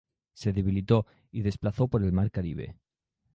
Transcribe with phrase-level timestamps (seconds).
[0.33, 2.73] Se debilitó, y desplazó por el mar Caribe.